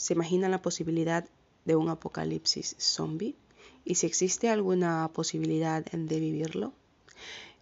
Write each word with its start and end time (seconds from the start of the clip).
¿Se 0.00 0.14
imaginan 0.14 0.50
la 0.50 0.62
posibilidad 0.62 1.26
de 1.66 1.76
un 1.76 1.90
apocalipsis 1.90 2.74
zombie? 2.78 3.36
¿Y 3.84 3.96
si 3.96 4.06
existe 4.06 4.48
alguna 4.48 5.10
posibilidad 5.12 5.84
de 5.84 6.20
vivirlo? 6.20 6.72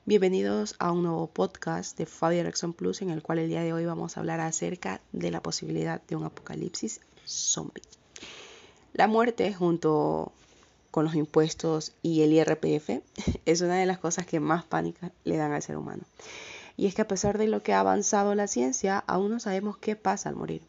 Bienvenidos 0.07 0.77
a 0.79 0.93
un 0.93 1.03
nuevo 1.03 1.27
podcast 1.27 1.99
de 1.99 2.07
Fabio 2.07 2.39
Erickson 2.39 2.75
Plus 2.75 3.03
en 3.03 3.11
el 3.11 3.23
cual 3.23 3.41
el 3.41 3.49
día 3.49 3.63
de 3.63 3.73
hoy 3.73 3.87
vamos 3.87 4.17
a 4.17 4.21
hablar 4.21 4.39
acerca 4.39 5.01
de 5.11 5.33
la 5.33 5.43
posibilidad 5.43 6.01
de 6.03 6.15
un 6.15 6.23
apocalipsis 6.23 7.01
zombie. 7.25 7.83
La 8.93 9.09
muerte 9.09 9.53
junto 9.53 10.31
con 10.93 11.07
los 11.07 11.17
impuestos 11.17 11.93
y 12.03 12.23
el 12.23 12.33
IRPF 12.35 13.03
es 13.47 13.61
una 13.63 13.79
de 13.79 13.87
las 13.87 13.99
cosas 13.99 14.27
que 14.27 14.39
más 14.39 14.63
pánica 14.65 15.11
le 15.25 15.39
dan 15.39 15.51
al 15.51 15.63
ser 15.63 15.77
humano. 15.77 16.05
Y 16.77 16.87
es 16.87 16.95
que 16.95 17.03
a 17.03 17.09
pesar 17.09 17.37
de 17.37 17.49
lo 17.49 17.65
que 17.65 17.73
ha 17.73 17.81
avanzado 17.81 18.37
la 18.37 18.47
ciencia, 18.47 19.03
aún 19.09 19.33
no 19.33 19.41
sabemos 19.41 19.77
qué 19.77 19.97
pasa 19.97 20.29
al 20.29 20.37
morir. 20.37 20.63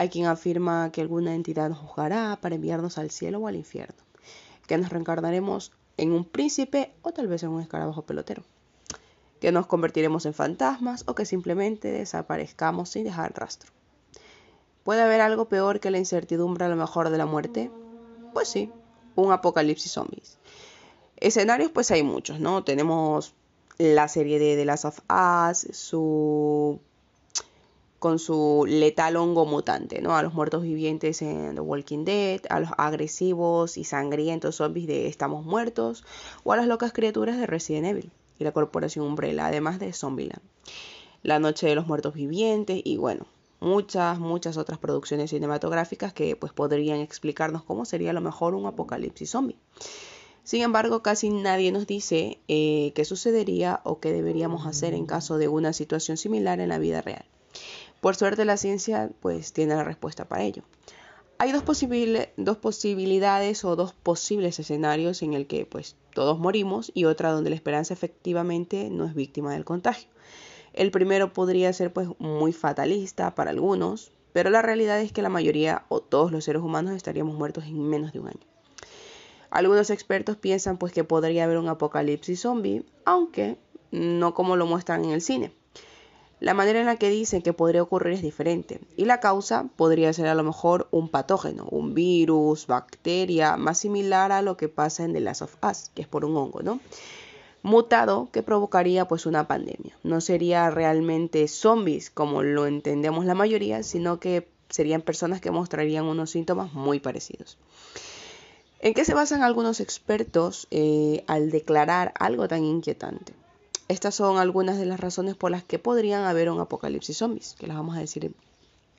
Hay 0.00 0.08
quien 0.08 0.24
afirma 0.24 0.90
que 0.92 1.02
alguna 1.02 1.34
entidad 1.34 1.68
nos 1.68 1.76
juzgará 1.76 2.38
para 2.40 2.54
enviarnos 2.54 2.96
al 2.96 3.10
cielo 3.10 3.38
o 3.38 3.48
al 3.48 3.54
infierno, 3.54 4.02
que 4.66 4.78
nos 4.78 4.88
reencarnaremos 4.88 5.72
en 5.98 6.12
un 6.12 6.24
príncipe 6.24 6.90
o 7.02 7.12
tal 7.12 7.28
vez 7.28 7.42
en 7.42 7.50
un 7.50 7.60
escarabajo 7.60 8.00
pelotero, 8.00 8.42
que 9.40 9.52
nos 9.52 9.66
convertiremos 9.66 10.24
en 10.24 10.32
fantasmas 10.32 11.04
o 11.06 11.14
que 11.14 11.26
simplemente 11.26 11.92
desaparezcamos 11.92 12.88
sin 12.88 13.04
dejar 13.04 13.38
rastro. 13.38 13.72
¿Puede 14.84 15.02
haber 15.02 15.20
algo 15.20 15.50
peor 15.50 15.80
que 15.80 15.90
la 15.90 15.98
incertidumbre 15.98 16.64
a 16.64 16.70
lo 16.70 16.76
mejor 16.76 17.10
de 17.10 17.18
la 17.18 17.26
muerte? 17.26 17.70
Pues 18.32 18.48
sí, 18.48 18.72
un 19.16 19.32
apocalipsis 19.32 19.92
zombies. 19.92 20.38
Escenarios 21.18 21.72
pues 21.72 21.90
hay 21.90 22.02
muchos, 22.02 22.40
¿no? 22.40 22.64
Tenemos 22.64 23.34
la 23.76 24.08
serie 24.08 24.38
de 24.38 24.56
The 24.56 24.64
Last 24.64 24.86
of 24.86 25.00
Us, 25.10 25.76
su 25.76 26.80
con 28.00 28.18
su 28.18 28.64
letal 28.66 29.16
hongo 29.16 29.44
mutante, 29.44 30.00
¿no? 30.00 30.16
A 30.16 30.22
los 30.22 30.32
muertos 30.32 30.62
vivientes 30.62 31.20
en 31.20 31.54
The 31.54 31.60
Walking 31.60 32.04
Dead, 32.06 32.40
a 32.48 32.58
los 32.58 32.70
agresivos 32.78 33.76
y 33.76 33.84
sangrientos 33.84 34.56
zombies 34.56 34.86
de 34.86 35.06
Estamos 35.06 35.44
Muertos, 35.44 36.02
o 36.42 36.52
a 36.52 36.56
las 36.56 36.66
locas 36.66 36.94
criaturas 36.94 37.38
de 37.38 37.46
Resident 37.46 37.86
Evil 37.86 38.10
y 38.38 38.44
la 38.44 38.52
Corporación 38.52 39.04
Umbrella, 39.04 39.46
además 39.46 39.78
de 39.78 39.92
Zombieland. 39.92 40.42
La 41.22 41.38
Noche 41.38 41.66
de 41.66 41.74
los 41.74 41.86
Muertos 41.86 42.14
Vivientes 42.14 42.80
y 42.82 42.96
bueno, 42.96 43.26
muchas, 43.60 44.18
muchas 44.18 44.56
otras 44.56 44.78
producciones 44.78 45.28
cinematográficas 45.28 46.14
que 46.14 46.36
pues 46.36 46.54
podrían 46.54 47.00
explicarnos 47.00 47.64
cómo 47.64 47.84
sería 47.84 48.10
a 48.10 48.14
lo 48.14 48.22
mejor 48.22 48.54
un 48.54 48.64
apocalipsis 48.64 49.28
zombie. 49.28 49.58
Sin 50.42 50.62
embargo, 50.62 51.02
casi 51.02 51.28
nadie 51.28 51.70
nos 51.70 51.86
dice 51.86 52.38
eh, 52.48 52.92
qué 52.94 53.04
sucedería 53.04 53.82
o 53.84 54.00
qué 54.00 54.10
deberíamos 54.10 54.66
hacer 54.66 54.94
en 54.94 55.04
caso 55.04 55.36
de 55.36 55.48
una 55.48 55.74
situación 55.74 56.16
similar 56.16 56.60
en 56.60 56.70
la 56.70 56.78
vida 56.78 57.02
real. 57.02 57.26
Por 58.00 58.16
suerte 58.16 58.44
la 58.44 58.56
ciencia 58.56 59.10
pues 59.20 59.52
tiene 59.52 59.74
la 59.74 59.84
respuesta 59.84 60.26
para 60.26 60.42
ello. 60.42 60.62
Hay 61.38 61.52
dos, 61.52 61.64
dos 62.36 62.56
posibilidades 62.58 63.64
o 63.64 63.76
dos 63.76 63.94
posibles 63.94 64.58
escenarios 64.58 65.22
en 65.22 65.32
el 65.34 65.46
que 65.46 65.64
pues 65.64 65.96
todos 66.12 66.38
morimos 66.38 66.92
y 66.94 67.06
otra 67.06 67.30
donde 67.30 67.50
la 67.50 67.56
esperanza 67.56 67.94
efectivamente 67.94 68.90
no 68.90 69.06
es 69.06 69.14
víctima 69.14 69.52
del 69.52 69.64
contagio. 69.64 70.08
El 70.72 70.90
primero 70.90 71.32
podría 71.32 71.72
ser 71.72 71.92
pues 71.92 72.08
muy 72.18 72.52
fatalista 72.52 73.34
para 73.34 73.50
algunos, 73.50 74.12
pero 74.32 74.50
la 74.50 74.62
realidad 74.62 75.00
es 75.00 75.12
que 75.12 75.22
la 75.22 75.28
mayoría 75.28 75.84
o 75.88 76.00
todos 76.00 76.30
los 76.30 76.44
seres 76.44 76.62
humanos 76.62 76.94
estaríamos 76.94 77.36
muertos 77.36 77.64
en 77.64 77.88
menos 77.88 78.12
de 78.12 78.20
un 78.20 78.28
año. 78.28 78.46
Algunos 79.50 79.90
expertos 79.90 80.36
piensan 80.36 80.78
pues 80.78 80.92
que 80.92 81.04
podría 81.04 81.44
haber 81.44 81.58
un 81.58 81.68
apocalipsis 81.68 82.40
zombie, 82.40 82.84
aunque 83.04 83.58
no 83.90 84.32
como 84.34 84.56
lo 84.56 84.66
muestran 84.66 85.04
en 85.04 85.10
el 85.10 85.22
cine. 85.22 85.52
La 86.40 86.54
manera 86.54 86.80
en 86.80 86.86
la 86.86 86.96
que 86.96 87.10
dicen 87.10 87.42
que 87.42 87.52
podría 87.52 87.82
ocurrir 87.82 88.14
es 88.14 88.22
diferente 88.22 88.80
y 88.96 89.04
la 89.04 89.20
causa 89.20 89.68
podría 89.76 90.10
ser 90.14 90.26
a 90.26 90.34
lo 90.34 90.42
mejor 90.42 90.88
un 90.90 91.10
patógeno, 91.10 91.66
un 91.70 91.92
virus, 91.92 92.66
bacteria, 92.66 93.58
más 93.58 93.78
similar 93.78 94.32
a 94.32 94.40
lo 94.40 94.56
que 94.56 94.70
pasa 94.70 95.04
en 95.04 95.12
The 95.12 95.20
Last 95.20 95.42
of 95.42 95.56
Us, 95.62 95.90
que 95.94 96.00
es 96.00 96.08
por 96.08 96.24
un 96.24 96.34
hongo, 96.38 96.62
¿no? 96.62 96.80
Mutado 97.62 98.30
que 98.32 98.42
provocaría 98.42 99.06
pues 99.06 99.26
una 99.26 99.46
pandemia. 99.46 99.94
No 100.02 100.22
sería 100.22 100.70
realmente 100.70 101.46
zombies 101.46 102.08
como 102.08 102.42
lo 102.42 102.66
entendemos 102.66 103.26
la 103.26 103.34
mayoría, 103.34 103.82
sino 103.82 104.18
que 104.18 104.48
serían 104.70 105.02
personas 105.02 105.42
que 105.42 105.50
mostrarían 105.50 106.06
unos 106.06 106.30
síntomas 106.30 106.72
muy 106.72 107.00
parecidos. 107.00 107.58
¿En 108.80 108.94
qué 108.94 109.04
se 109.04 109.12
basan 109.12 109.42
algunos 109.42 109.80
expertos 109.80 110.68
eh, 110.70 111.22
al 111.26 111.50
declarar 111.50 112.14
algo 112.18 112.48
tan 112.48 112.64
inquietante? 112.64 113.34
Estas 113.90 114.14
son 114.14 114.38
algunas 114.38 114.78
de 114.78 114.86
las 114.86 115.00
razones 115.00 115.34
por 115.34 115.50
las 115.50 115.64
que 115.64 115.80
podrían 115.80 116.22
haber 116.22 116.48
un 116.48 116.60
apocalipsis 116.60 117.16
zombies, 117.16 117.56
que 117.58 117.66
las 117.66 117.76
vamos 117.76 117.96
a 117.96 117.98
decir 117.98 118.32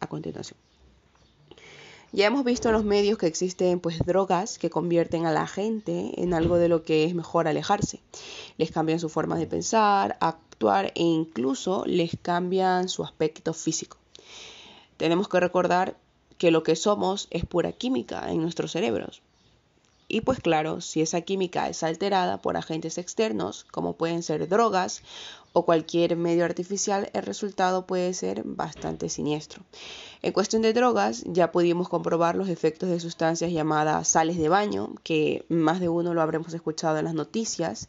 a 0.01 0.07
continuación. 0.07 0.59
Ya 2.11 2.25
hemos 2.25 2.43
visto 2.43 2.67
en 2.67 2.73
los 2.73 2.83
medios 2.83 3.17
que 3.17 3.25
existen 3.25 3.79
pues 3.79 3.99
drogas 3.99 4.57
que 4.57 4.69
convierten 4.69 5.25
a 5.25 5.31
la 5.31 5.47
gente 5.47 6.21
en 6.21 6.33
algo 6.33 6.57
de 6.57 6.67
lo 6.67 6.83
que 6.83 7.05
es 7.05 7.15
mejor 7.15 7.47
alejarse. 7.47 8.01
Les 8.57 8.71
cambian 8.71 8.99
su 8.99 9.07
forma 9.07 9.37
de 9.37 9.47
pensar, 9.47 10.17
actuar 10.19 10.87
e 10.87 11.03
incluso 11.03 11.85
les 11.85 12.17
cambian 12.21 12.89
su 12.89 13.05
aspecto 13.05 13.53
físico. 13.53 13.95
Tenemos 14.97 15.29
que 15.29 15.39
recordar 15.39 15.95
que 16.37 16.51
lo 16.51 16.63
que 16.63 16.75
somos 16.75 17.29
es 17.31 17.45
pura 17.45 17.71
química 17.71 18.29
en 18.29 18.41
nuestros 18.41 18.73
cerebros. 18.73 19.21
Y 20.13 20.19
pues 20.21 20.41
claro, 20.41 20.81
si 20.81 20.99
esa 20.99 21.21
química 21.21 21.69
es 21.69 21.83
alterada 21.83 22.41
por 22.41 22.57
agentes 22.57 22.97
externos, 22.97 23.65
como 23.71 23.93
pueden 23.93 24.23
ser 24.23 24.49
drogas 24.49 25.03
o 25.53 25.63
cualquier 25.63 26.17
medio 26.17 26.43
artificial, 26.43 27.09
el 27.13 27.23
resultado 27.23 27.87
puede 27.87 28.13
ser 28.13 28.43
bastante 28.43 29.07
siniestro. 29.07 29.63
En 30.21 30.33
cuestión 30.33 30.63
de 30.63 30.73
drogas, 30.73 31.23
ya 31.27 31.53
pudimos 31.53 31.87
comprobar 31.87 32.35
los 32.35 32.49
efectos 32.49 32.89
de 32.89 32.99
sustancias 32.99 33.53
llamadas 33.53 34.05
sales 34.09 34.37
de 34.37 34.49
baño, 34.49 34.95
que 35.03 35.45
más 35.47 35.79
de 35.79 35.87
uno 35.87 36.13
lo 36.13 36.21
habremos 36.21 36.53
escuchado 36.53 36.97
en 36.97 37.05
las 37.05 37.13
noticias, 37.13 37.87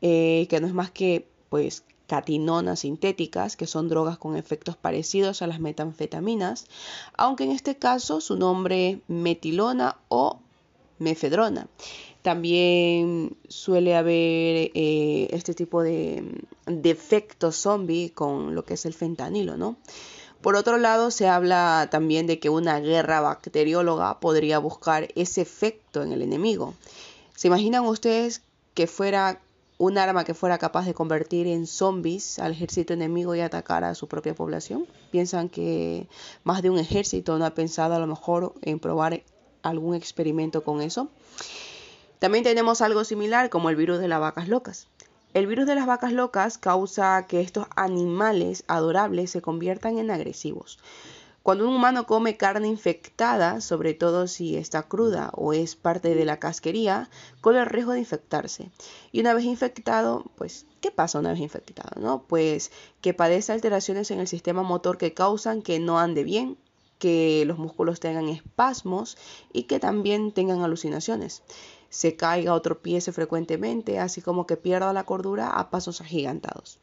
eh, 0.00 0.48
que 0.50 0.60
no 0.60 0.66
es 0.66 0.74
más 0.74 0.90
que 0.90 1.28
pues 1.50 1.84
catinonas 2.08 2.80
sintéticas, 2.80 3.56
que 3.56 3.68
son 3.68 3.88
drogas 3.88 4.18
con 4.18 4.36
efectos 4.36 4.76
parecidos 4.76 5.40
a 5.40 5.46
las 5.46 5.60
metanfetaminas, 5.60 6.66
aunque 7.16 7.44
en 7.44 7.52
este 7.52 7.76
caso 7.76 8.20
su 8.20 8.34
nombre 8.34 9.02
metilona 9.06 9.98
o 10.08 10.40
mefedrona. 11.00 11.66
También 12.22 13.36
suele 13.48 13.96
haber 13.96 14.70
eh, 14.74 15.28
este 15.30 15.54
tipo 15.54 15.82
de 15.82 16.22
defectos 16.66 17.56
zombie 17.56 18.10
con 18.10 18.54
lo 18.54 18.64
que 18.64 18.74
es 18.74 18.84
el 18.86 18.94
fentanilo, 18.94 19.56
¿no? 19.56 19.76
Por 20.42 20.54
otro 20.54 20.78
lado, 20.78 21.10
se 21.10 21.28
habla 21.28 21.88
también 21.90 22.26
de 22.26 22.38
que 22.38 22.48
una 22.48 22.80
guerra 22.80 23.20
bacterióloga 23.20 24.20
podría 24.20 24.58
buscar 24.58 25.08
ese 25.14 25.42
efecto 25.42 26.02
en 26.02 26.12
el 26.12 26.22
enemigo. 26.22 26.74
¿Se 27.36 27.48
imaginan 27.48 27.84
ustedes 27.84 28.42
que 28.74 28.86
fuera 28.86 29.40
un 29.76 29.96
arma 29.96 30.24
que 30.24 30.34
fuera 30.34 30.58
capaz 30.58 30.84
de 30.84 30.94
convertir 30.94 31.46
en 31.46 31.66
zombies 31.66 32.38
al 32.38 32.52
ejército 32.52 32.92
enemigo 32.92 33.34
y 33.34 33.40
atacar 33.40 33.84
a 33.84 33.94
su 33.94 34.08
propia 34.08 34.34
población? 34.34 34.86
¿Piensan 35.10 35.48
que 35.50 36.06
más 36.44 36.62
de 36.62 36.70
un 36.70 36.78
ejército 36.78 37.38
no 37.38 37.44
ha 37.44 37.54
pensado 37.54 37.94
a 37.94 37.98
lo 37.98 38.06
mejor 38.06 38.54
en 38.62 38.78
probar 38.78 39.22
algún 39.62 39.94
experimento 39.94 40.62
con 40.62 40.80
eso. 40.80 41.08
También 42.18 42.44
tenemos 42.44 42.82
algo 42.82 43.04
similar 43.04 43.48
como 43.50 43.70
el 43.70 43.76
virus 43.76 43.98
de 43.98 44.08
las 44.08 44.20
vacas 44.20 44.48
locas. 44.48 44.88
El 45.32 45.46
virus 45.46 45.66
de 45.66 45.74
las 45.74 45.86
vacas 45.86 46.12
locas 46.12 46.58
causa 46.58 47.26
que 47.28 47.40
estos 47.40 47.66
animales 47.76 48.64
adorables 48.66 49.30
se 49.30 49.40
conviertan 49.40 49.98
en 49.98 50.10
agresivos. 50.10 50.78
Cuando 51.42 51.66
un 51.66 51.74
humano 51.74 52.04
come 52.04 52.36
carne 52.36 52.68
infectada, 52.68 53.62
sobre 53.62 53.94
todo 53.94 54.26
si 54.26 54.56
está 54.56 54.82
cruda 54.82 55.30
o 55.34 55.54
es 55.54 55.74
parte 55.74 56.14
de 56.14 56.24
la 56.26 56.38
casquería, 56.38 57.08
corre 57.40 57.60
el 57.60 57.66
riesgo 57.66 57.92
de 57.92 58.00
infectarse. 58.00 58.70
Y 59.10 59.20
una 59.20 59.32
vez 59.32 59.44
infectado, 59.44 60.24
pues, 60.36 60.66
¿qué 60.82 60.90
pasa 60.90 61.18
una 61.18 61.30
vez 61.30 61.40
infectado? 61.40 61.98
No? 61.98 62.24
Pues 62.24 62.70
que 63.00 63.14
padece 63.14 63.52
alteraciones 63.52 64.10
en 64.10 64.20
el 64.20 64.28
sistema 64.28 64.62
motor 64.62 64.98
que 64.98 65.14
causan 65.14 65.62
que 65.62 65.78
no 65.78 65.98
ande 65.98 66.24
bien, 66.24 66.58
que 67.00 67.42
los 67.46 67.58
músculos 67.58 67.98
tengan 67.98 68.28
espasmos 68.28 69.18
y 69.52 69.64
que 69.64 69.80
también 69.80 70.30
tengan 70.30 70.62
alucinaciones. 70.62 71.42
Se 71.88 72.14
caiga 72.14 72.54
o 72.54 72.62
tropiece 72.62 73.10
frecuentemente, 73.10 73.98
así 73.98 74.22
como 74.22 74.46
que 74.46 74.56
pierda 74.56 74.92
la 74.92 75.04
cordura 75.04 75.48
a 75.48 75.70
pasos 75.70 76.00
agigantados. 76.00 76.78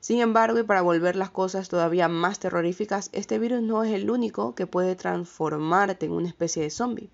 Sin 0.00 0.20
embargo, 0.20 0.60
y 0.60 0.62
para 0.62 0.82
volver 0.82 1.16
las 1.16 1.30
cosas 1.30 1.68
todavía 1.68 2.06
más 2.06 2.38
terroríficas, 2.38 3.10
este 3.12 3.40
virus 3.40 3.62
no 3.62 3.82
es 3.82 3.92
el 3.92 4.10
único 4.10 4.54
que 4.54 4.68
puede 4.68 4.94
transformarte 4.94 6.06
en 6.06 6.12
una 6.12 6.28
especie 6.28 6.62
de 6.62 6.70
zombie, 6.70 7.10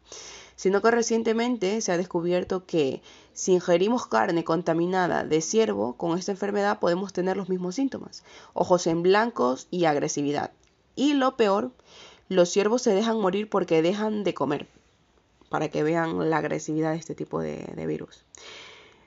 sino 0.54 0.82
que 0.82 0.90
recientemente 0.90 1.80
se 1.80 1.92
ha 1.92 1.96
descubierto 1.96 2.66
que 2.66 3.00
si 3.32 3.52
ingerimos 3.52 4.06
carne 4.06 4.44
contaminada 4.44 5.24
de 5.24 5.40
ciervo, 5.40 5.96
con 5.96 6.18
esta 6.18 6.32
enfermedad 6.32 6.78
podemos 6.78 7.14
tener 7.14 7.38
los 7.38 7.48
mismos 7.48 7.76
síntomas, 7.76 8.22
ojos 8.52 8.86
en 8.86 9.02
blancos 9.02 9.66
y 9.70 9.86
agresividad. 9.86 10.52
Y 10.94 11.14
lo 11.14 11.36
peor 11.36 11.72
los 12.28 12.48
ciervos 12.48 12.82
se 12.82 12.94
dejan 12.94 13.20
morir 13.20 13.48
porque 13.48 13.82
dejan 13.82 14.24
de 14.24 14.34
comer, 14.34 14.66
para 15.50 15.68
que 15.68 15.82
vean 15.82 16.30
la 16.30 16.38
agresividad 16.38 16.92
de 16.92 16.98
este 16.98 17.14
tipo 17.14 17.40
de, 17.40 17.84
virus. 17.86 18.24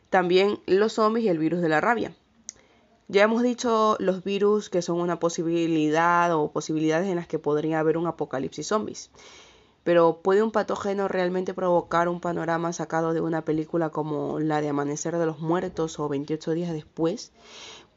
También 0.10 0.60
los 0.66 0.94
zombies 0.94 1.26
y 1.26 1.30
el 1.30 1.40
virus 1.40 1.62
de 1.62 1.70
la 1.70 1.82
rabia. 1.82 2.14
Ya 3.10 3.24
hemos 3.24 3.42
dicho 3.42 3.96
los 4.00 4.24
virus 4.24 4.70
que 4.70 4.82
son 4.82 5.00
una 5.00 5.20
posibilidad 5.20 6.34
o 6.36 6.52
posibilidades 6.52 7.08
en 7.08 7.16
las 7.16 7.28
que 7.28 7.40
podría 7.40 7.80
haber 7.80 7.98
un 7.98 8.08
apocalipsis 8.08 8.68
zombies. 8.68 9.10
Pero 9.84 10.20
¿puede 10.22 10.44
un 10.44 10.52
patógeno 10.52 11.08
realmente 11.08 11.54
provocar 11.54 12.10
un 12.10 12.20
panorama 12.20 12.74
sacado 12.74 13.14
de 13.14 13.22
una 13.22 13.46
película 13.46 13.90
como 13.90 14.42
la 14.42 14.60
de 14.60 14.68
Amanecer 14.68 15.18
de 15.18 15.26
los 15.26 15.40
Muertos 15.40 15.98
o 16.00 16.10
28 16.10 16.52
días 16.52 16.74
después? 16.74 17.32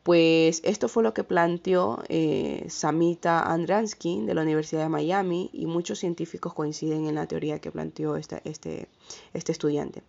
Pues 0.02 0.62
esto 0.64 0.88
fue 0.88 1.02
lo 1.02 1.12
que 1.12 1.24
planteó 1.24 2.02
eh, 2.08 2.64
Samita 2.68 3.42
Andransky 3.42 4.22
de 4.22 4.34
la 4.34 4.42
Universidad 4.42 4.82
de 4.82 4.88
Miami 4.88 5.50
y 5.52 5.66
muchos 5.66 5.98
científicos 5.98 6.54
coinciden 6.54 7.06
en 7.06 7.16
la 7.16 7.26
teoría 7.26 7.58
que 7.58 7.70
planteó 7.70 8.16
este, 8.16 8.40
este, 8.44 8.88
estudiante. 9.32 10.02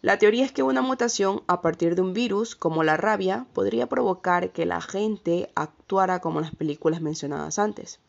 La 0.00 0.18
teoría 0.18 0.44
es 0.44 0.52
que 0.52 0.62
una 0.62 0.82
mutación 0.82 1.42
a 1.46 1.60
partir 1.60 1.96
de 1.96 2.02
un 2.02 2.14
virus, 2.14 2.56
como 2.56 2.82
la 2.82 2.96
rabia, 2.96 3.46
podría 3.52 3.88
provocar 3.88 4.52
que 4.52 4.66
la 4.66 4.80
gente 4.80 5.50
actuara 5.54 6.20
como 6.20 6.40
las 6.40 6.54
películas 6.54 7.00
mencionadas 7.00 7.58
antes. 7.58 8.00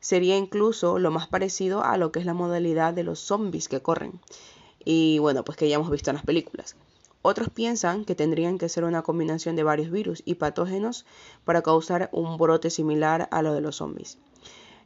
Sería 0.00 0.36
incluso 0.36 0.98
lo 0.98 1.10
más 1.10 1.28
parecido 1.28 1.84
a 1.84 1.96
lo 1.96 2.10
que 2.10 2.20
es 2.20 2.26
la 2.26 2.34
modalidad 2.34 2.92
de 2.94 3.04
los 3.04 3.18
zombies 3.20 3.68
que 3.68 3.80
corren. 3.80 4.20
Y 4.84 5.18
bueno, 5.20 5.44
pues 5.44 5.56
que 5.56 5.68
ya 5.68 5.76
hemos 5.76 5.90
visto 5.90 6.10
en 6.10 6.16
las 6.16 6.24
películas. 6.24 6.74
Otros 7.22 7.48
piensan 7.50 8.04
que 8.04 8.16
tendrían 8.16 8.58
que 8.58 8.68
ser 8.68 8.84
una 8.84 9.02
combinación 9.02 9.54
de 9.54 9.62
varios 9.62 9.90
virus 9.90 10.22
y 10.24 10.34
patógenos 10.34 11.06
para 11.44 11.62
causar 11.62 12.08
un 12.12 12.36
brote 12.36 12.68
similar 12.68 13.28
a 13.30 13.42
lo 13.42 13.54
de 13.54 13.60
los 13.60 13.76
zombies. 13.76 14.18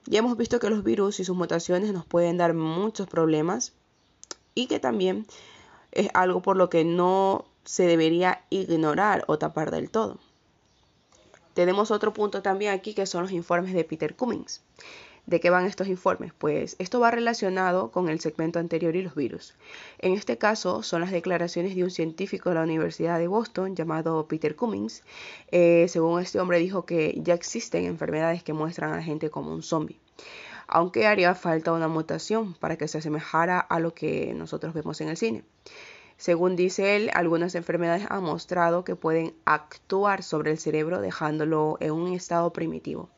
Ya 0.04 0.18
hemos 0.18 0.36
visto 0.36 0.60
que 0.60 0.70
los 0.70 0.84
virus 0.84 1.18
y 1.18 1.24
sus 1.24 1.36
mutaciones 1.36 1.92
nos 1.92 2.04
pueden 2.04 2.36
dar 2.36 2.54
muchos 2.54 3.08
problemas 3.08 3.72
y 4.54 4.66
que 4.66 4.78
también 4.78 5.26
es 5.92 6.08
algo 6.14 6.42
por 6.42 6.56
lo 6.56 6.68
que 6.68 6.84
no 6.84 7.46
se 7.64 7.86
debería 7.86 8.44
ignorar 8.50 9.24
o 9.26 9.38
tapar 9.38 9.70
del 9.70 9.90
todo. 9.90 10.18
Tenemos 11.54 11.90
otro 11.90 12.12
punto 12.12 12.42
también 12.42 12.72
aquí 12.72 12.92
que 12.92 13.06
son 13.06 13.22
los 13.22 13.32
informes 13.32 13.72
de 13.72 13.82
Peter 13.82 14.14
Cummings. 14.14 14.60
¿De 15.26 15.40
qué 15.40 15.50
van 15.50 15.66
estos 15.66 15.88
informes? 15.88 16.32
Pues 16.32 16.76
esto 16.78 17.00
va 17.00 17.10
relacionado 17.10 17.90
con 17.90 18.08
el 18.08 18.20
segmento 18.20 18.60
anterior 18.60 18.94
y 18.94 19.02
los 19.02 19.16
virus. 19.16 19.56
En 19.98 20.12
este 20.12 20.38
caso 20.38 20.84
son 20.84 21.00
las 21.00 21.10
declaraciones 21.10 21.74
de 21.74 21.82
un 21.82 21.90
científico 21.90 22.48
de 22.48 22.54
la 22.54 22.62
Universidad 22.62 23.18
de 23.18 23.26
Boston 23.26 23.74
llamado 23.74 24.28
Peter 24.28 24.54
Cummings. 24.54 25.02
Eh, 25.50 25.86
según 25.88 26.22
este 26.22 26.38
hombre 26.38 26.60
dijo 26.60 26.86
que 26.86 27.18
ya 27.20 27.34
existen 27.34 27.86
enfermedades 27.86 28.44
que 28.44 28.52
muestran 28.52 28.92
a 28.92 28.96
la 28.98 29.02
gente 29.02 29.28
como 29.28 29.52
un 29.52 29.64
zombie. 29.64 29.98
Aunque 30.68 31.08
haría 31.08 31.34
falta 31.34 31.72
una 31.72 31.88
mutación 31.88 32.54
para 32.54 32.76
que 32.76 32.86
se 32.86 32.98
asemejara 32.98 33.58
a 33.58 33.80
lo 33.80 33.94
que 33.94 34.32
nosotros 34.32 34.74
vemos 34.74 35.00
en 35.00 35.08
el 35.08 35.16
cine. 35.16 35.42
Según 36.18 36.54
dice 36.54 36.94
él, 36.94 37.10
algunas 37.14 37.56
enfermedades 37.56 38.06
han 38.08 38.22
mostrado 38.22 38.84
que 38.84 38.94
pueden 38.94 39.34
actuar 39.44 40.22
sobre 40.22 40.52
el 40.52 40.58
cerebro 40.58 41.00
dejándolo 41.00 41.78
en 41.80 41.90
un 41.90 42.12
estado 42.12 42.52
primitivo. 42.52 43.10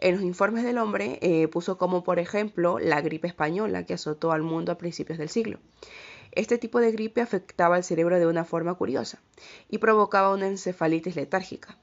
En 0.00 0.14
los 0.14 0.24
informes 0.24 0.64
del 0.64 0.78
hombre 0.78 1.18
eh, 1.20 1.46
puso 1.48 1.76
como 1.76 2.02
por 2.02 2.18
ejemplo 2.18 2.78
la 2.78 3.02
gripe 3.02 3.28
española 3.28 3.84
que 3.84 3.94
azotó 3.94 4.32
al 4.32 4.42
mundo 4.42 4.72
a 4.72 4.78
principios 4.78 5.18
del 5.18 5.28
siglo. 5.28 5.58
Este 6.32 6.56
tipo 6.56 6.80
de 6.80 6.90
gripe 6.90 7.20
afectaba 7.20 7.76
al 7.76 7.84
cerebro 7.84 8.18
de 8.18 8.26
una 8.26 8.44
forma 8.44 8.74
curiosa 8.74 9.20
y 9.68 9.78
provocaba 9.78 10.32
una 10.32 10.46
encefalitis 10.46 11.16
letárgica. 11.16 11.76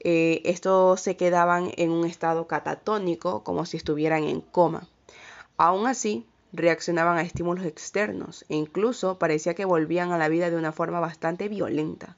Eh, 0.00 0.42
estos 0.44 1.00
se 1.00 1.16
quedaban 1.16 1.70
en 1.76 1.90
un 1.90 2.04
estado 2.04 2.46
catatónico, 2.46 3.42
como 3.42 3.64
si 3.64 3.78
estuvieran 3.78 4.24
en 4.24 4.42
coma. 4.42 4.86
Aún 5.56 5.86
así, 5.86 6.26
reaccionaban 6.52 7.16
a 7.16 7.22
estímulos 7.22 7.64
externos 7.64 8.44
e 8.48 8.56
incluso 8.56 9.18
parecía 9.18 9.54
que 9.54 9.64
volvían 9.64 10.12
a 10.12 10.18
la 10.18 10.28
vida 10.28 10.50
de 10.50 10.56
una 10.56 10.72
forma 10.72 11.00
bastante 11.00 11.48
violenta. 11.48 12.16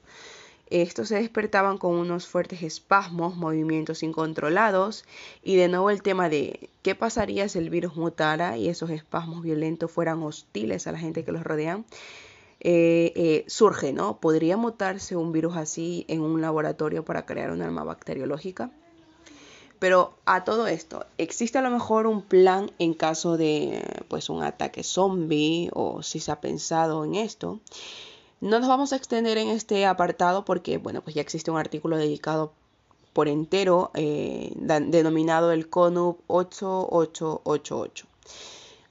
Estos 0.69 1.07
se 1.07 1.15
despertaban 1.15 1.79
con 1.79 1.95
unos 1.95 2.27
fuertes 2.27 2.61
espasmos, 2.61 3.35
movimientos 3.35 4.03
incontrolados 4.03 5.03
y 5.41 5.55
de 5.55 5.67
nuevo 5.67 5.89
el 5.89 6.03
tema 6.03 6.29
de 6.29 6.69
qué 6.83 6.93
pasaría 6.93 7.49
si 7.49 7.57
el 7.57 7.71
virus 7.71 7.95
mutara 7.95 8.55
y 8.55 8.69
esos 8.69 8.91
espasmos 8.91 9.41
violentos 9.41 9.91
fueran 9.91 10.21
hostiles 10.21 10.85
a 10.85 10.91
la 10.91 10.99
gente 10.99 11.25
que 11.25 11.31
los 11.31 11.43
rodea. 11.43 11.83
Eh, 12.61 13.13
eh, 13.15 13.45
surge, 13.47 13.93
¿no? 13.93 14.19
¿Podría 14.19 14.57
mutarse 14.57 15.15
un 15.15 15.31
virus 15.31 15.55
así 15.55 16.05
en 16.07 16.21
un 16.21 16.41
laboratorio 16.41 17.03
para 17.03 17.25
crear 17.25 17.51
un 17.51 17.61
arma 17.61 17.83
bacteriológica? 17.83 18.69
Pero 19.79 20.13
a 20.25 20.43
todo 20.43 20.67
esto, 20.67 21.05
¿existe 21.17 21.57
a 21.57 21.61
lo 21.61 21.69
mejor 21.69 22.05
un 22.05 22.21
plan 22.21 22.69
en 22.79 22.93
caso 22.93 23.37
de 23.37 23.81
pues 24.09 24.29
un 24.29 24.43
ataque 24.43 24.83
zombie 24.83 25.69
o 25.73 26.03
si 26.03 26.19
se 26.19 26.31
ha 26.31 26.41
pensado 26.41 27.05
en 27.05 27.15
esto? 27.15 27.61
No 28.41 28.59
nos 28.59 28.69
vamos 28.69 28.93
a 28.93 28.95
extender 28.95 29.37
en 29.37 29.49
este 29.49 29.85
apartado 29.85 30.45
porque, 30.45 30.77
bueno, 30.77 31.01
pues 31.01 31.13
ya 31.13 31.21
existe 31.21 31.51
un 31.51 31.57
artículo 31.57 31.97
dedicado 31.97 32.53
por 33.11 33.27
entero 33.27 33.91
eh, 33.95 34.53
denominado 34.55 35.51
el 35.51 35.69
CONUP 35.69 36.19
8888. 36.27 38.05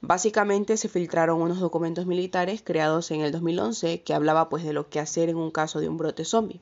Básicamente 0.00 0.76
se 0.76 0.88
filtraron 0.88 1.40
unos 1.40 1.60
documentos 1.60 2.04
militares 2.04 2.62
creados 2.62 3.10
en 3.10 3.22
el 3.22 3.32
2011 3.32 4.02
que 4.02 4.14
hablaba 4.14 4.48
pues 4.48 4.64
de 4.64 4.72
lo 4.72 4.90
que 4.90 5.00
hacer 5.00 5.28
en 5.28 5.36
un 5.36 5.50
caso 5.50 5.80
de 5.80 5.88
un 5.88 5.96
brote 5.96 6.24
zombie. 6.24 6.60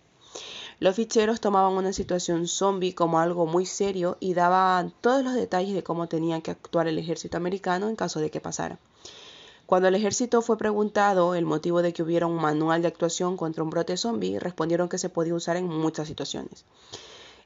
Los 0.79 0.95
ficheros 0.95 1.41
tomaban 1.41 1.73
una 1.73 1.93
situación 1.93 2.47
zombie 2.47 2.95
como 2.95 3.19
algo 3.19 3.47
muy 3.47 3.67
serio 3.67 4.17
y 4.21 4.35
daban 4.35 4.93
todos 5.01 5.25
los 5.25 5.35
detalles 5.35 5.75
de 5.75 5.83
cómo 5.83 6.07
tenía 6.07 6.41
que 6.41 6.51
actuar 6.51 6.87
el 6.87 6.99
ejército 6.99 7.37
americano 7.37 7.89
en 7.89 7.97
caso 7.97 8.21
de 8.21 8.31
que 8.31 8.41
pasara. 8.41 8.79
Cuando 9.67 9.89
el 9.89 9.97
ejército 9.97 10.43
fue 10.43 10.57
preguntado 10.57 11.35
el 11.35 11.45
motivo 11.45 11.83
de 11.83 11.93
que 11.93 12.05
hubiera 12.05 12.29
un 12.29 12.37
manual 12.37 12.83
de 12.83 12.89
actuación 12.89 13.37
contra 13.37 13.65
un 13.65 13.71
brote 13.71 13.97
zombie, 13.97 14.39
respondieron 14.39 14.89
que 14.89 14.97
se 14.97 15.09
podía 15.09 15.35
usar 15.35 15.57
en 15.57 15.67
muchas 15.67 16.07
situaciones. 16.07 16.65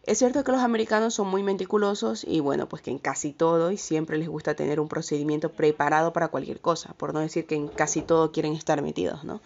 Es 0.04 0.18
cierto 0.18 0.44
que 0.44 0.52
los 0.52 0.60
americanos 0.60 1.14
son 1.14 1.28
muy 1.28 1.42
meticulosos 1.42 2.24
y 2.24 2.40
bueno, 2.40 2.68
pues 2.68 2.82
que 2.82 2.90
en 2.90 2.98
casi 2.98 3.32
todo 3.32 3.70
y 3.70 3.78
siempre 3.78 4.18
les 4.18 4.28
gusta 4.28 4.54
tener 4.54 4.80
un 4.80 4.88
procedimiento 4.88 5.50
preparado 5.50 6.12
para 6.12 6.28
cualquier 6.28 6.60
cosa, 6.60 6.92
por 6.98 7.14
no 7.14 7.20
decir 7.20 7.46
que 7.46 7.54
en 7.54 7.68
casi 7.68 8.02
todo 8.02 8.32
quieren 8.32 8.52
estar 8.52 8.82
metidos, 8.82 9.24
¿no? 9.24 9.40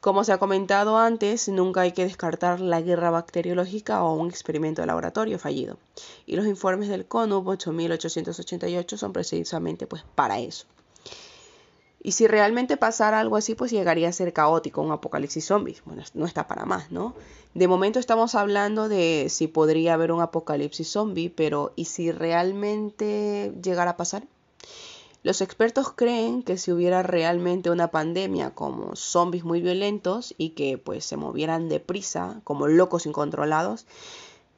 Como 0.00 0.24
se 0.24 0.32
ha 0.32 0.38
comentado 0.38 0.96
antes, 0.96 1.48
nunca 1.48 1.82
hay 1.82 1.92
que 1.92 2.04
descartar 2.04 2.58
la 2.60 2.80
guerra 2.80 3.10
bacteriológica 3.10 4.02
o 4.02 4.14
un 4.14 4.28
experimento 4.28 4.80
de 4.80 4.86
laboratorio 4.86 5.38
fallido. 5.38 5.76
Y 6.26 6.36
los 6.36 6.46
informes 6.46 6.88
del 6.88 7.04
CONUP 7.04 7.46
8888 7.48 8.96
son 8.96 9.12
precisamente 9.12 9.86
pues 9.86 10.04
para 10.14 10.40
eso. 10.40 10.66
Y 12.04 12.12
si 12.12 12.26
realmente 12.26 12.76
pasara 12.76 13.20
algo 13.20 13.36
así, 13.36 13.54
pues 13.54 13.70
llegaría 13.70 14.08
a 14.08 14.12
ser 14.12 14.32
caótico, 14.32 14.82
un 14.82 14.90
apocalipsis 14.90 15.44
zombies. 15.44 15.84
Bueno, 15.84 16.02
no 16.14 16.26
está 16.26 16.48
para 16.48 16.64
más, 16.64 16.90
¿no? 16.90 17.14
De 17.54 17.68
momento 17.68 18.00
estamos 18.00 18.34
hablando 18.34 18.88
de 18.88 19.28
si 19.28 19.46
podría 19.46 19.94
haber 19.94 20.10
un 20.10 20.20
apocalipsis 20.20 20.90
zombie, 20.90 21.30
pero 21.30 21.72
¿y 21.76 21.84
si 21.84 22.10
realmente 22.10 23.52
llegara 23.62 23.92
a 23.92 23.96
pasar? 23.96 24.24
Los 25.22 25.40
expertos 25.40 25.92
creen 25.92 26.42
que 26.42 26.58
si 26.58 26.72
hubiera 26.72 27.04
realmente 27.04 27.70
una 27.70 27.92
pandemia 27.92 28.50
como 28.50 28.96
zombies 28.96 29.44
muy 29.44 29.60
violentos 29.60 30.34
y 30.36 30.50
que 30.50 30.78
pues 30.78 31.04
se 31.04 31.16
movieran 31.16 31.68
deprisa 31.68 32.40
como 32.42 32.66
locos 32.66 33.06
incontrolados, 33.06 33.86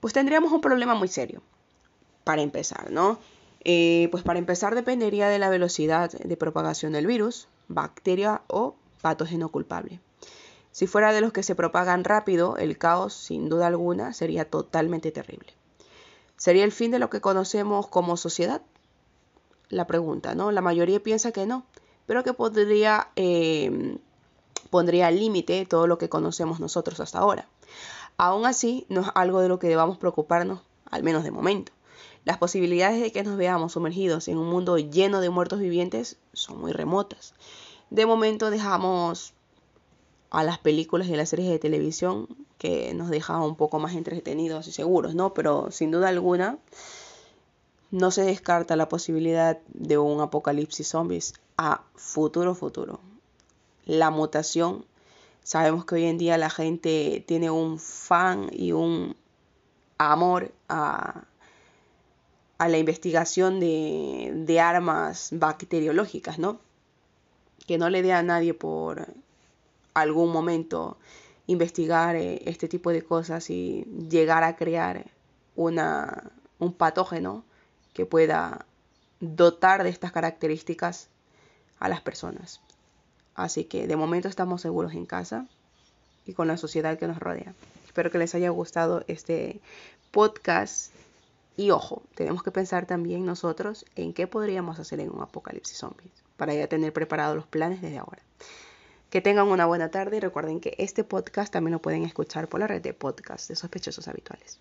pues 0.00 0.14
tendríamos 0.14 0.52
un 0.52 0.62
problema 0.62 0.94
muy 0.94 1.08
serio. 1.08 1.42
Para 2.24 2.40
empezar, 2.40 2.90
¿no? 2.90 3.18
Eh, 3.64 4.08
pues 4.10 4.22
para 4.22 4.38
empezar 4.38 4.74
dependería 4.74 5.28
de 5.28 5.38
la 5.38 5.48
velocidad 5.48 6.12
de 6.12 6.36
propagación 6.36 6.92
del 6.92 7.06
virus, 7.06 7.48
bacteria 7.68 8.42
o 8.46 8.76
patógeno 9.00 9.48
culpable. 9.48 10.00
Si 10.70 10.86
fuera 10.86 11.12
de 11.12 11.20
los 11.20 11.32
que 11.32 11.42
se 11.42 11.54
propagan 11.54 12.04
rápido, 12.04 12.56
el 12.56 12.78
caos, 12.78 13.14
sin 13.14 13.48
duda 13.48 13.68
alguna, 13.68 14.12
sería 14.12 14.44
totalmente 14.44 15.12
terrible. 15.12 15.54
¿Sería 16.36 16.64
el 16.64 16.72
fin 16.72 16.90
de 16.90 16.98
lo 16.98 17.10
que 17.10 17.20
conocemos 17.20 17.86
como 17.86 18.16
sociedad? 18.16 18.60
La 19.68 19.86
pregunta, 19.86 20.34
¿no? 20.34 20.50
La 20.50 20.60
mayoría 20.60 21.00
piensa 21.02 21.32
que 21.32 21.46
no, 21.46 21.64
pero 22.06 22.24
que 22.24 22.34
podría, 22.34 23.08
eh, 23.14 23.98
pondría 24.68 25.06
al 25.06 25.20
límite 25.20 25.64
todo 25.64 25.86
lo 25.86 25.96
que 25.96 26.08
conocemos 26.08 26.60
nosotros 26.60 26.98
hasta 27.00 27.20
ahora. 27.20 27.48
Aún 28.16 28.44
así, 28.44 28.84
no 28.88 29.02
es 29.02 29.08
algo 29.14 29.40
de 29.40 29.48
lo 29.48 29.58
que 29.58 29.68
debamos 29.68 29.96
preocuparnos, 29.96 30.60
al 30.90 31.02
menos 31.02 31.24
de 31.24 31.30
momento. 31.30 31.72
Las 32.24 32.38
posibilidades 32.38 33.00
de 33.00 33.12
que 33.12 33.22
nos 33.22 33.36
veamos 33.36 33.72
sumergidos 33.72 34.28
en 34.28 34.38
un 34.38 34.48
mundo 34.48 34.78
lleno 34.78 35.20
de 35.20 35.30
muertos 35.30 35.58
vivientes 35.58 36.16
son 36.32 36.60
muy 36.60 36.72
remotas. 36.72 37.34
De 37.90 38.06
momento 38.06 38.50
dejamos 38.50 39.34
a 40.30 40.42
las 40.42 40.58
películas 40.58 41.06
y 41.08 41.16
las 41.16 41.28
series 41.28 41.50
de 41.50 41.58
televisión 41.58 42.26
que 42.58 42.94
nos 42.94 43.10
dejan 43.10 43.42
un 43.42 43.56
poco 43.56 43.78
más 43.78 43.94
entretenidos 43.94 44.66
y 44.68 44.72
seguros, 44.72 45.14
¿no? 45.14 45.34
Pero 45.34 45.70
sin 45.70 45.90
duda 45.90 46.08
alguna 46.08 46.58
no 47.90 48.10
se 48.10 48.22
descarta 48.22 48.74
la 48.74 48.88
posibilidad 48.88 49.58
de 49.68 49.98
un 49.98 50.20
apocalipsis 50.20 50.88
zombies 50.88 51.34
a 51.56 51.82
futuro 51.94 52.54
futuro. 52.54 52.98
La 53.84 54.10
mutación, 54.10 54.84
sabemos 55.42 55.84
que 55.84 55.96
hoy 55.96 56.04
en 56.04 56.18
día 56.18 56.38
la 56.38 56.50
gente 56.50 57.22
tiene 57.28 57.50
un 57.50 57.78
fan 57.78 58.48
y 58.50 58.72
un 58.72 59.14
amor 59.98 60.52
a 60.68 61.24
a 62.58 62.68
la 62.68 62.78
investigación 62.78 63.60
de, 63.60 64.60
armas 64.60 65.28
bacteriológicas, 65.32 66.38
¿no? 66.38 66.60
Que 67.66 67.78
no 67.78 67.90
le 67.90 68.02
dé 68.02 68.12
a 68.12 68.22
nadie 68.22 68.54
por 68.54 69.08
algún 69.94 70.32
momento 70.32 70.96
investigar 71.46 72.16
eh, 72.16 72.42
este 72.46 72.68
tipo 72.68 72.90
de 72.90 73.02
cosas 73.02 73.50
y 73.50 73.84
llegar 74.08 74.44
a 74.44 74.56
crear 74.56 75.06
una, 75.56 76.32
un 76.58 76.72
patógeno 76.72 77.44
que 77.92 78.06
pueda 78.06 78.66
dotar 79.20 79.82
de 79.82 79.90
estas 79.90 80.12
características 80.12 81.08
a 81.78 81.88
las 81.88 82.00
personas. 82.00 82.60
Así 83.34 83.64
que 83.64 83.86
de 83.86 83.96
momento 83.96 84.28
estamos 84.28 84.62
seguros 84.62 84.94
en 84.94 85.06
casa 85.06 85.46
y 86.26 86.32
con 86.32 86.48
la 86.48 86.56
sociedad 86.56 86.98
que 86.98 87.06
nos 87.06 87.18
rodea. 87.18 87.54
Espero 87.86 88.10
que 88.10 88.18
les 88.18 88.34
haya 88.34 88.50
gustado 88.50 89.04
este 89.06 89.60
podcast. 90.10 90.93
Y 91.56 91.70
ojo, 91.70 92.02
tenemos 92.14 92.42
que 92.42 92.50
pensar 92.50 92.86
también 92.86 93.24
nosotros 93.24 93.84
en 93.94 94.12
qué 94.12 94.26
podríamos 94.26 94.78
hacer 94.78 95.00
en 95.00 95.10
un 95.10 95.22
apocalipsis 95.22 95.78
zombies 95.78 96.12
para 96.36 96.54
ya 96.54 96.66
tener 96.66 96.92
preparados 96.92 97.36
los 97.36 97.46
planes 97.46 97.80
desde 97.80 97.98
ahora. 97.98 98.22
Que 99.10 99.20
tengan 99.20 99.46
una 99.46 99.66
buena 99.66 99.90
tarde 99.90 100.16
y 100.16 100.20
recuerden 100.20 100.60
que 100.60 100.74
este 100.78 101.04
podcast 101.04 101.52
también 101.52 101.72
lo 101.72 101.82
pueden 101.82 102.02
escuchar 102.02 102.48
por 102.48 102.58
la 102.58 102.66
red 102.66 102.82
de 102.82 102.94
podcast 102.94 103.48
de 103.48 103.54
sospechosos 103.54 104.08
habituales. 104.08 104.58